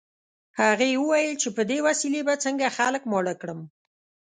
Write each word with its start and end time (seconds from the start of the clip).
هغه 0.59 0.85
ویې 0.87 0.99
ویل 1.09 1.33
چې 1.41 1.49
په 1.55 1.61
دې 1.69 1.77
وسیلې 1.87 2.21
به 2.27 2.33
څنګه 2.43 2.75
خلک 2.77 3.01
ماړه 3.11 3.33
کړم 3.41 3.59